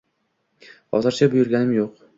Hozircha 0.97 1.31
buyurganim 1.35 1.81
yo`q 1.81 1.91